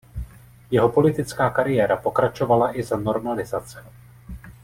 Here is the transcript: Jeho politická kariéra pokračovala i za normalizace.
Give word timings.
Jeho 0.71 0.89
politická 0.89 1.49
kariéra 1.49 1.97
pokračovala 1.97 2.77
i 2.79 2.83
za 2.83 2.97
normalizace. 2.97 3.85